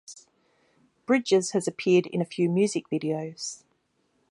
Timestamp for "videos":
2.89-3.63